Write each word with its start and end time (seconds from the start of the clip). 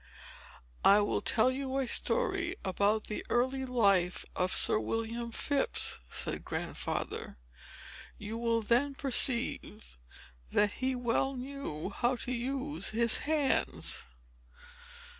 "I 0.83 0.99
will 1.01 1.21
tell 1.21 1.51
you 1.51 1.77
a 1.77 1.87
story 1.87 2.55
about 2.65 3.03
the 3.05 3.23
early 3.29 3.65
life 3.67 4.25
of 4.35 4.51
Sir 4.51 4.79
William 4.79 5.31
Phips," 5.31 5.99
said 6.09 6.43
Grandfather. 6.43 7.37
"You 8.17 8.39
will 8.39 8.63
then 8.63 8.95
perceive, 8.95 9.99
that 10.51 10.71
he 10.71 10.95
well 10.95 11.35
knew 11.35 11.91
how 11.91 12.15
to 12.15 12.31
use 12.31 12.89
his 12.89 13.17
hands." 13.29 14.05